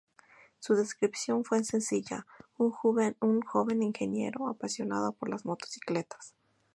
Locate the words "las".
5.29-5.45